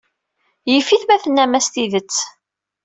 [0.71, 2.15] Yif-it ma tennam-as tidet.